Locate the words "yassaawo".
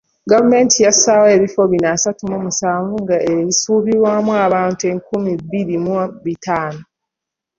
0.87-1.27